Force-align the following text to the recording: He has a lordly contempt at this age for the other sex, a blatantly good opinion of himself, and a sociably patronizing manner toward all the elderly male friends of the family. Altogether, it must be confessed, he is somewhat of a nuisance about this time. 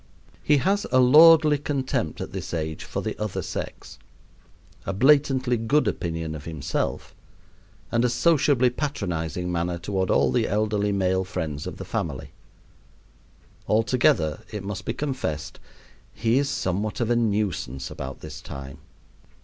He 0.43 0.57
has 0.57 0.87
a 0.91 0.99
lordly 0.99 1.59
contempt 1.59 2.21
at 2.21 2.31
this 2.31 2.55
age 2.55 2.83
for 2.83 3.03
the 3.03 3.15
other 3.19 3.43
sex, 3.43 3.99
a 4.83 4.93
blatantly 4.93 5.57
good 5.57 5.87
opinion 5.87 6.33
of 6.33 6.45
himself, 6.45 7.13
and 7.91 8.03
a 8.03 8.09
sociably 8.09 8.71
patronizing 8.71 9.51
manner 9.51 9.77
toward 9.77 10.09
all 10.09 10.31
the 10.31 10.47
elderly 10.47 10.91
male 10.91 11.23
friends 11.23 11.67
of 11.67 11.77
the 11.77 11.85
family. 11.85 12.31
Altogether, 13.67 14.39
it 14.51 14.63
must 14.63 14.85
be 14.85 14.93
confessed, 14.95 15.59
he 16.11 16.39
is 16.39 16.49
somewhat 16.49 16.99
of 16.99 17.11
a 17.11 17.15
nuisance 17.15 17.91
about 17.91 18.21
this 18.21 18.41
time. 18.41 18.79